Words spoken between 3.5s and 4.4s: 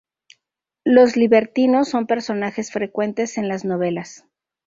novelas.